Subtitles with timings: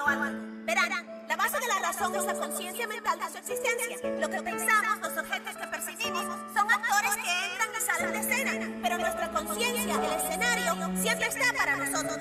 [0.00, 0.64] haciendo algo.
[0.64, 0.90] Verán,
[1.28, 4.10] la base de la razón es la conciencia mental de su existencia.
[4.20, 8.78] Lo que pensamos, los objetos que percibimos, son actores que entran y salen de escena,
[8.82, 12.18] pero nuestra conciencia, el escenario, siempre está para nosotros.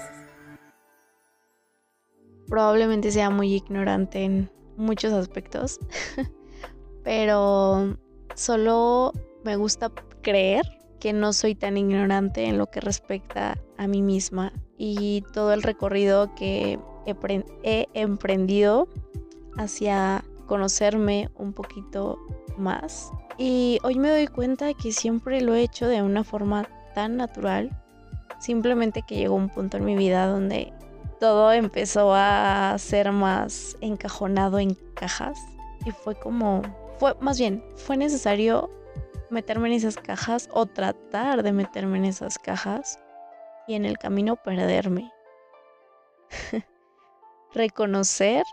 [2.47, 5.79] Probablemente sea muy ignorante en muchos aspectos,
[7.03, 7.97] pero
[8.35, 9.91] solo me gusta
[10.21, 10.65] creer
[10.99, 15.61] que no soy tan ignorante en lo que respecta a mí misma y todo el
[15.61, 18.87] recorrido que he, emprendido
[19.57, 22.17] hacia conocerme un poquito
[22.57, 23.11] más.
[23.37, 27.69] Y hoy me doy cuenta que siempre lo he hecho de una forma tan natural,
[28.39, 30.73] simplemente que llegó un punto en mi vida donde
[31.19, 35.37] todo empezó a ser más encajonado en cajas
[35.85, 36.61] y fue como,
[36.97, 38.69] fue más bien, fue necesario
[39.29, 42.99] meterme en esas cajas o tratar de meterme en esas cajas
[43.67, 45.11] y en el camino perderme.
[47.53, 48.43] Reconocer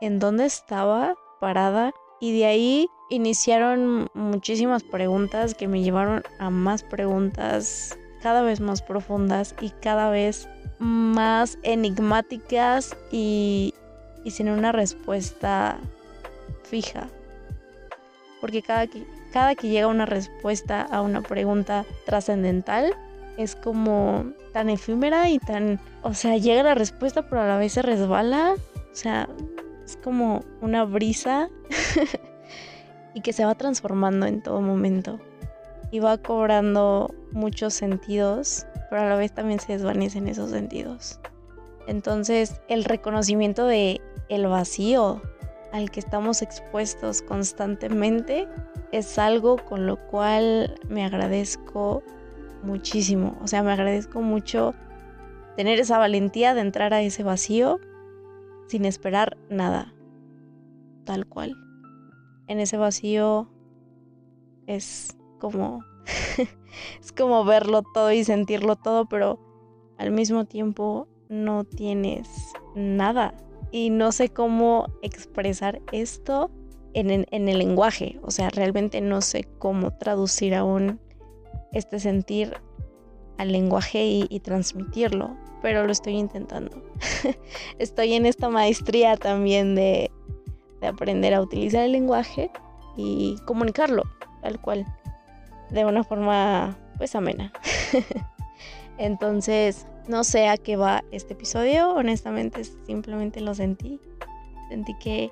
[0.00, 6.82] en dónde estaba parada y de ahí iniciaron muchísimas preguntas que me llevaron a más
[6.82, 13.74] preguntas cada vez más profundas y cada vez más enigmáticas y,
[14.24, 15.78] y sin una respuesta
[16.62, 17.08] fija.
[18.40, 22.94] Porque cada que, cada que llega una respuesta a una pregunta trascendental
[23.36, 27.72] es como tan efímera y tan, o sea, llega la respuesta pero a la vez
[27.72, 29.28] se resbala, o sea,
[29.84, 31.48] es como una brisa
[33.14, 35.18] y que se va transformando en todo momento
[35.90, 41.20] y va cobrando muchos sentidos, pero a la vez también se desvanecen esos sentidos.
[41.86, 45.20] Entonces, el reconocimiento de el vacío
[45.72, 48.48] al que estamos expuestos constantemente
[48.92, 52.02] es algo con lo cual me agradezco
[52.62, 53.38] muchísimo.
[53.42, 54.74] O sea, me agradezco mucho
[55.56, 57.80] tener esa valentía de entrar a ese vacío
[58.68, 59.94] sin esperar nada.
[61.04, 61.56] Tal cual.
[62.46, 63.48] En ese vacío
[64.66, 65.84] es como
[67.00, 69.38] es como verlo todo y sentirlo todo, pero
[69.98, 72.28] al mismo tiempo no tienes
[72.74, 73.34] nada
[73.70, 76.50] y no sé cómo expresar esto
[76.92, 78.18] en, el lenguaje.
[78.22, 81.00] O sea, realmente no sé cómo traducir aún
[81.72, 82.54] este sentir
[83.38, 86.82] al lenguaje y, transmitirlo, pero lo estoy intentando.
[87.78, 90.10] estoy en esta maestría también de,
[90.80, 92.50] de aprender a utilizar el lenguaje
[92.96, 94.02] y comunicarlo,
[94.42, 94.84] tal cual,
[95.70, 97.52] de una forma pues amena.
[98.98, 103.98] Entonces, no sé a qué va este episodio, honestamente simplemente lo sentí.
[104.68, 105.30] Sentí que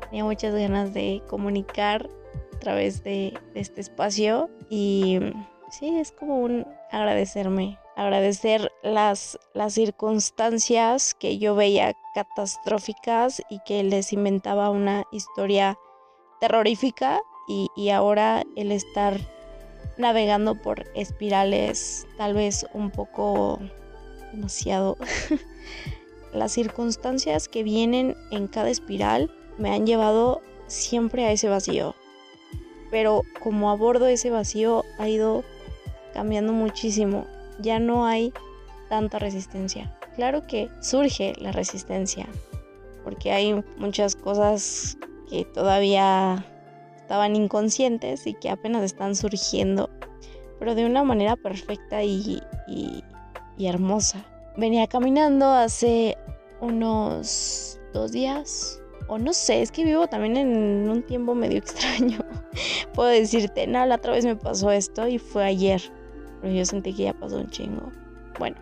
[0.00, 2.08] tenía muchas ganas de comunicar
[2.54, 5.20] a través de, este espacio y
[5.70, 13.82] sí, es como un agradecerme, agradecer las, las circunstancias que yo veía catastróficas y que
[13.82, 15.78] les inventaba una historia
[16.40, 19.18] terrorífica y, y ahora el estar
[19.96, 23.60] navegando por espirales tal vez un poco
[24.32, 24.96] demasiado.
[26.32, 31.94] Las circunstancias que vienen en cada espiral me han llevado siempre a ese vacío.
[32.90, 35.44] Pero como abordo ese vacío ha ido
[36.14, 37.26] cambiando muchísimo.
[37.60, 38.32] Ya no hay
[38.88, 39.94] tanta resistencia.
[40.16, 42.26] Claro que surge la resistencia,
[43.02, 44.96] porque hay muchas cosas
[45.28, 46.46] que todavía
[46.96, 49.90] estaban inconscientes y que apenas están surgiendo,
[50.58, 54.24] pero de una manera perfecta y, y hermosa.
[54.56, 56.16] Venía caminando hace
[56.60, 62.18] unos dos días, o no sé, es que vivo también en un tiempo medio extraño.
[62.94, 65.82] Puedo decirte, no, la otra vez me pasó esto y fue ayer,
[66.44, 67.90] pero yo sentí que ya pasó un chingo.
[68.38, 68.56] Bueno,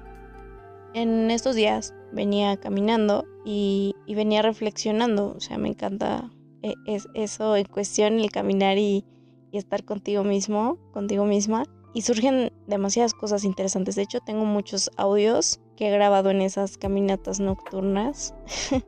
[0.95, 6.31] en estos días venía caminando y, venía reflexionando, o sea, me encanta
[6.63, 9.05] eh, es, eso en cuestión, el caminar y,
[9.51, 13.97] y estar contigo mismo, contigo misma y surgen demasiadas cosas interesantes.
[13.97, 18.33] De hecho, tengo muchos audios que he grabado en esas caminatas nocturnas.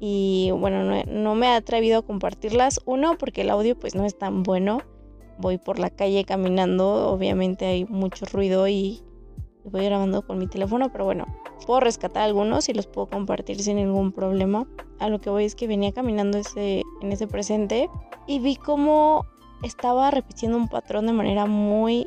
[0.00, 2.80] y bueno, no, me he atrevido a compartirlas.
[2.84, 4.82] Uno, porque el audio pues no es tan bueno.
[5.38, 9.02] Voy por la calle caminando, obviamente hay mucho ruido y
[9.64, 11.26] voy grabando con mi teléfono, pero bueno,
[11.66, 14.66] puedo rescatar algunos y los puedo compartir sin ningún problema.
[14.98, 17.88] A lo que voy es que venía caminando ese, en ese presente
[18.26, 19.26] y vi cómo
[19.62, 22.06] estaba repitiendo un patrón de manera muy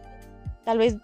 [0.65, 0.97] tal vez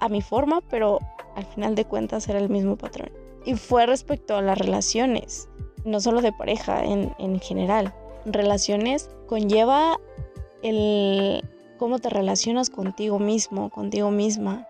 [0.00, 0.98] a mi forma, pero
[1.36, 3.10] al final de cuentas era el mismo patrón.
[3.44, 5.48] Y fue respecto a las relaciones,
[5.84, 7.94] no solo de pareja, en, en general.
[8.26, 9.98] Relaciones conlleva
[10.62, 11.42] el
[11.78, 14.68] cómo te relacionas contigo mismo, contigo misma.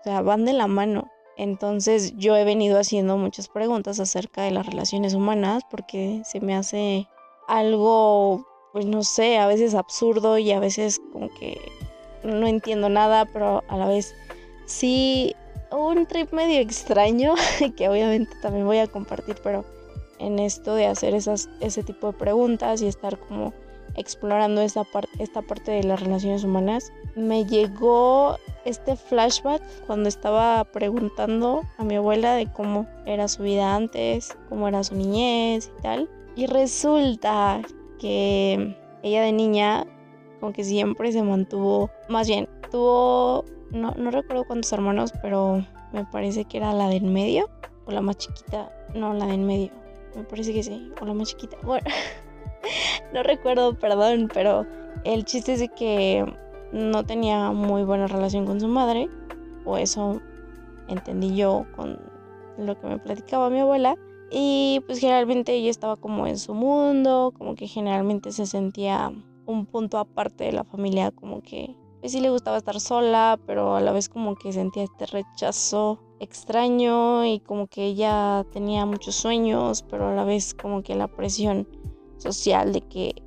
[0.00, 1.08] O sea, van de la mano.
[1.36, 6.56] Entonces yo he venido haciendo muchas preguntas acerca de las relaciones humanas porque se me
[6.56, 7.06] hace
[7.46, 11.60] algo, pues no sé, a veces absurdo y a veces como que
[12.24, 14.14] no entiendo nada, pero a la vez
[14.64, 15.34] sí
[15.70, 17.34] un trip medio extraño
[17.76, 19.64] que obviamente también voy a compartir, pero
[20.18, 23.52] en esto de hacer esas, ese tipo de preguntas y estar como
[23.96, 24.86] explorando esta,
[25.18, 31.96] esta parte de las relaciones humanas, me llegó este flashback cuando estaba preguntando a mi
[31.96, 36.10] abuela de cómo era su vida antes, cómo era su niñez y tal.
[36.34, 37.62] Y resulta
[37.98, 39.86] que ella de niña,
[40.40, 46.04] como que siempre se mantuvo, más bien, tuvo, no, no recuerdo cuántos hermanos, pero me
[46.04, 47.48] parece que era la del medio
[47.86, 49.70] o la más chiquita, no, la del medio,
[50.14, 51.56] me parece que sí, o la más chiquita.
[51.62, 51.86] Bueno,
[53.16, 54.66] no recuerdo, perdón, pero
[55.04, 56.24] el chiste es de que
[56.72, 59.08] no tenía muy buena relación con su madre,
[59.64, 60.20] o eso
[60.88, 61.98] entendí yo con
[62.58, 63.96] lo que me platicaba mi abuela.
[64.30, 69.10] Y pues generalmente ella estaba como en su mundo, como que generalmente se sentía
[69.46, 73.76] un punto aparte de la familia, como que pues sí le gustaba estar sola, pero
[73.76, 79.14] a la vez como que sentía este rechazo extraño y como que ella tenía muchos
[79.14, 81.66] sueños, pero a la vez como que la presión
[82.18, 83.22] social de que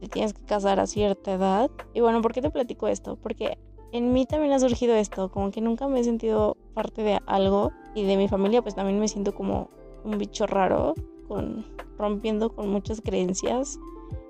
[0.00, 1.70] te tienes que casar a cierta edad.
[1.94, 3.16] Y bueno, ¿por qué te platico esto?
[3.16, 3.58] Porque
[3.92, 7.72] en mí también ha surgido esto, como que nunca me he sentido parte de algo
[7.94, 9.70] y de mi familia pues también me siento como
[10.04, 10.94] un bicho raro,
[11.28, 11.64] con,
[11.98, 13.78] rompiendo con muchas creencias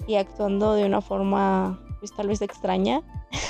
[0.07, 3.03] y actuando de una forma pues tal vez extraña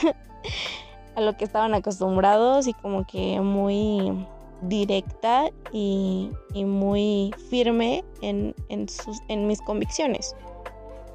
[1.16, 4.26] a lo que estaban acostumbrados y como que muy
[4.62, 8.54] directa y, muy firme en,
[8.88, 10.34] sus, en mis convicciones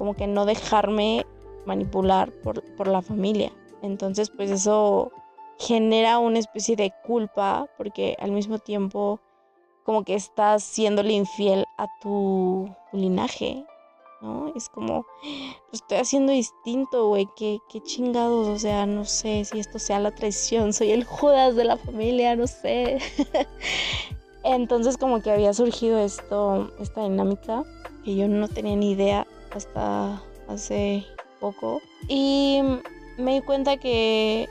[0.02, 1.24] como que no dejarme
[1.64, 3.52] manipular por, la familia.
[3.82, 5.12] Entonces, pues eso
[5.60, 9.20] genera una especie de culpa porque al mismo tiempo
[9.84, 13.64] como que estás siéndole infiel a tu, linaje,
[14.20, 14.52] ¿no?
[14.56, 19.60] Es como, lo estoy haciendo distinto, güey, qué, qué chingados, o sea, no sé si
[19.60, 22.98] esto sea la traición, soy el Judas de la familia, no sé.
[24.42, 27.62] Entonces como que había surgido esto, esta dinámica,
[28.04, 31.04] que yo no tenía ni idea hasta hace
[31.40, 31.80] poco.
[32.08, 32.62] Y
[33.18, 34.48] me di cuenta que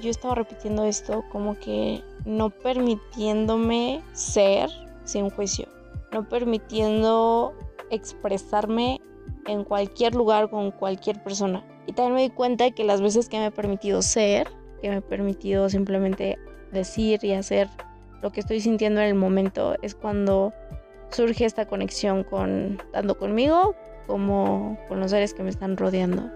[0.00, 4.68] yo estaba repitiendo esto como que no permitiéndome ser
[5.04, 5.68] sin juicio,
[6.12, 7.54] no permitiendo
[7.90, 9.00] expresarme
[9.46, 11.64] en cualquier lugar con cualquier persona.
[11.86, 14.48] Y también me di cuenta que las veces que me he permitido ser,
[14.82, 16.38] que me he permitido simplemente
[16.72, 17.68] decir y hacer
[18.22, 20.52] lo que estoy sintiendo en el momento, es cuando
[21.10, 23.74] surge esta conexión con tanto conmigo
[24.06, 26.30] como con los seres que me están rodeando.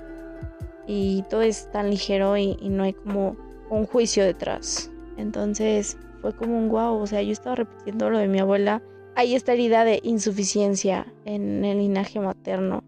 [0.87, 3.37] Y todo es tan ligero y, no hay como
[3.69, 4.91] un juicio detrás.
[5.17, 8.83] Entonces fue como un guau, o sea, yo estaba repitiendo lo de mi abuela.
[9.15, 12.83] Hay esta herida de insuficiencia en el linaje materno.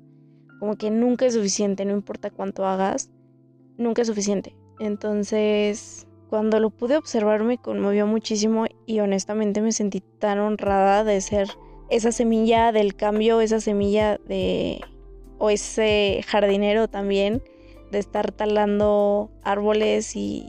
[0.58, 3.10] Como que nunca es suficiente, no importa cuánto hagas,
[3.76, 4.56] nunca es suficiente.
[4.78, 11.20] Entonces, cuando lo pude observar me conmovió muchísimo y honestamente me sentí tan honrada de
[11.20, 11.48] ser
[11.92, 14.80] esa semilla del cambio, esa semilla de,
[15.38, 17.42] o ese jardinero también,
[17.90, 20.46] de estar talando árboles y,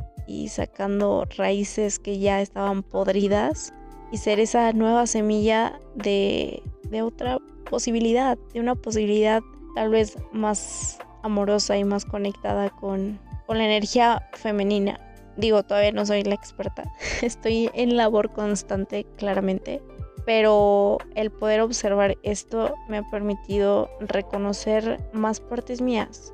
[0.48, 3.72] sacando raíces que ya estaban podridas
[4.12, 7.38] y ser esa nueva semilla de, de otra
[7.69, 9.44] posibilidad, de una posibilidad
[9.75, 15.00] tal vez más amorosa y más conectada con, con la energía femenina.
[15.38, 16.84] Digo, todavía no soy la experta,
[17.22, 19.82] estoy en labor constante, claramente,
[20.25, 26.34] pero el poder observar esto me ha permitido reconocer más partes mías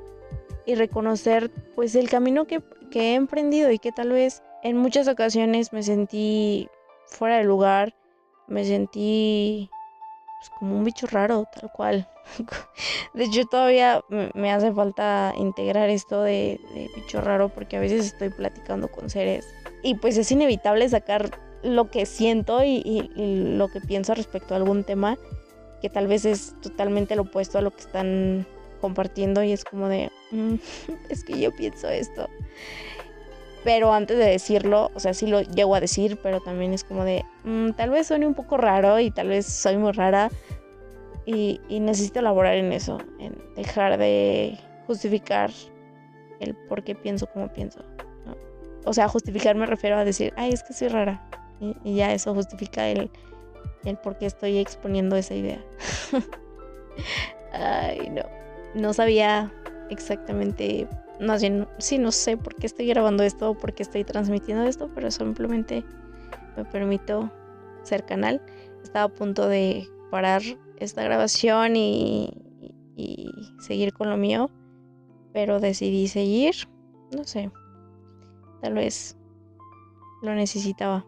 [0.65, 2.61] y reconocer pues el camino que,
[2.93, 6.69] he emprendido y que tal vez en muchas ocasiones me sentí
[7.05, 7.95] fuera de lugar,
[8.47, 9.69] me sentí
[10.39, 12.09] pues, como un bicho raro, tal cual.
[13.13, 18.05] De hecho, todavía me hace falta integrar esto de, de, bicho raro porque a veces
[18.05, 19.47] estoy platicando con seres
[19.81, 21.31] y pues es inevitable sacar
[21.63, 25.17] lo que siento y, lo que pienso respecto a algún tema
[25.81, 28.45] que tal vez es totalmente lo opuesto a lo que están
[28.81, 30.55] compartiendo y es como de, mm,
[31.09, 32.27] es que yo pienso esto.
[33.63, 37.03] Pero antes de decirlo, o sea, sí lo llego a decir, pero también es como
[37.03, 40.29] de, mm, tal vez suene un poco raro y tal vez soy muy rara
[41.25, 45.51] y, necesito elaborar en eso, en dejar de justificar
[46.39, 47.83] el por qué pienso como pienso.
[48.85, 51.29] O sea, justificar me refiero a decir, ay, es que soy rara.
[51.59, 53.09] Y, ya eso justifica el,
[53.83, 55.63] el por qué estoy exponiendo esa idea.
[57.53, 58.23] Ay, no.
[58.75, 59.51] No sabía
[59.89, 60.87] exactamente,
[61.19, 64.63] más bien, sí, no sé por qué estoy grabando esto o por qué estoy transmitiendo
[64.63, 65.83] esto, pero simplemente
[66.55, 67.31] me permito
[67.83, 68.41] ser canal.
[68.83, 70.41] Estaba a punto de parar
[70.77, 72.31] esta grabación y,
[72.95, 74.51] y seguir con lo mío,
[75.33, 76.55] pero decidí seguir,
[77.15, 77.51] no sé,
[78.61, 79.17] tal vez
[80.21, 81.05] lo necesitaba.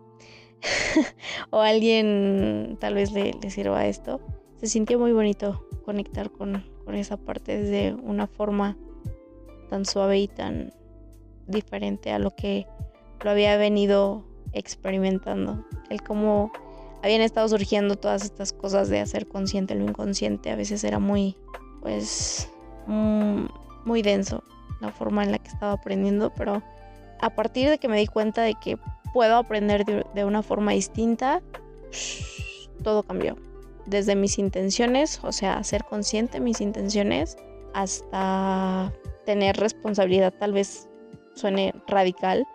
[1.50, 4.22] o alguien tal vez le, sirva esto.
[4.58, 8.77] Se sintió muy bonito conectar con, con esa parte desde una forma
[9.70, 10.74] tan suave y tan
[11.48, 12.68] diferente a lo que
[13.24, 15.65] lo había venido experimentando.
[15.89, 16.51] El cómo
[17.03, 20.51] habían estado surgiendo todas estas cosas de hacer consciente lo inconsciente.
[20.51, 21.38] A veces era muy,
[21.82, 22.50] pues,
[22.88, 23.46] mm,
[23.86, 24.44] muy denso
[24.82, 26.62] la forma en la que estaba aprendiendo, pero
[27.20, 28.77] a partir de que me di cuenta de que
[29.13, 31.41] puedo aprender de, una forma distinta,
[32.84, 33.36] todo cambió.
[33.86, 37.38] Desde mis intenciones, o sea, ser consciente de mis intenciones,
[37.74, 38.94] hasta
[39.25, 40.89] tener responsabilidad, tal vez
[41.36, 42.46] suene radical,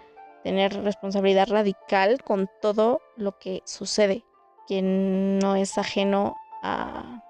[0.45, 4.25] tener responsabilidad radical con todo lo que sucede,
[4.69, 7.23] que no es ajeno a,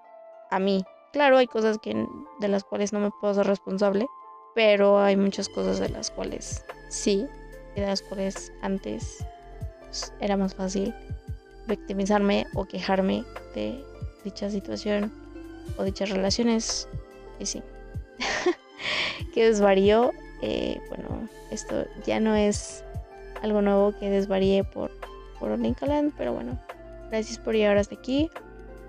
[0.51, 0.85] a mí.
[1.13, 2.07] Claro, hay cosas que,
[2.41, 4.07] de las cuales no me puedo ser responsable,
[4.55, 7.27] pero hay muchas cosas de las cuales sí,
[7.81, 9.25] las cuales antes
[9.81, 10.95] pues, era más fácil
[11.67, 13.85] victimizarme o quejarme de
[14.25, 15.13] dicha situación
[15.77, 16.89] o dichas relaciones.
[17.39, 17.63] Y sí,
[19.35, 20.13] que desvarió.
[20.43, 22.85] Eh, bueno, esto ya no es
[23.43, 24.91] algo nuevo que desvaríe por,
[25.39, 26.61] por Lincoln, pero bueno,
[27.11, 28.31] gracias por llegar hasta aquí,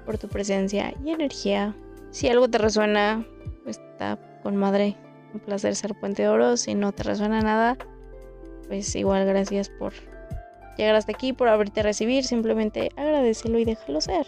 [0.06, 1.74] por tu presencia y energía.
[2.12, 3.26] Si algo te resuena,
[3.64, 4.96] pues está con madre.
[5.34, 6.58] Un placer ser Puente de Oro.
[6.58, 7.78] Si no te resuena nada,
[8.68, 9.94] pues igual gracias por
[10.78, 12.24] llegar hasta aquí, por abrirte a recibir.
[12.24, 14.28] Simplemente agradecelo y déjalo ser.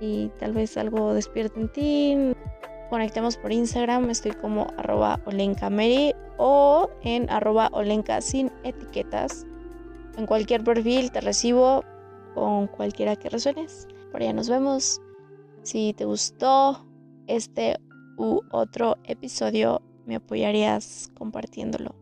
[0.00, 2.16] Y tal vez algo despierte en ti.
[2.88, 4.10] Conectemos por Instagram.
[4.10, 9.46] Estoy como arroba olenkameri o en arroba olenka sin etiquetas.
[10.16, 11.84] En cualquier perfil te recibo
[12.34, 13.86] con cualquiera que resuenes.
[14.10, 15.00] Por allá nos vemos.
[15.62, 16.86] Si te gustó
[17.26, 17.76] este
[18.16, 21.99] u otro episodio, me apoyarías compartiéndolo.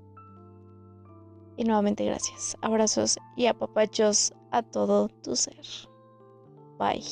[1.59, 2.57] Y nuevamente gracias.
[2.63, 5.67] Abrazos y apapachos a todo tu ser.
[6.79, 7.03] Bye.